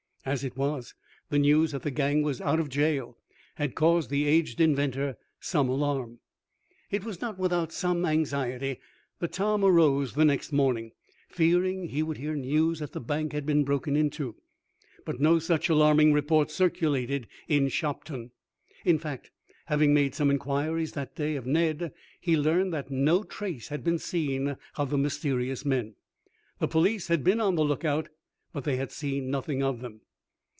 [0.23, 0.93] As it was,
[1.31, 3.17] the news that the gang was out of jail
[3.55, 6.19] had caused the aged inventor some alarm.
[6.91, 8.79] It was not without some anxiety
[9.17, 10.91] that Tom arose the next morning,
[11.29, 14.35] fearing he would hear news that the bank had been broken into,
[15.05, 18.29] but no such alarming report circulated in Shopton.
[18.85, 19.31] In fact
[19.65, 23.97] having made some inquiries that day of Ned, he learned that no trace had been
[23.97, 25.95] seen of the mysterious men.
[26.59, 28.09] The police had been on the lookout,
[28.53, 30.01] but they had seen nothing of them.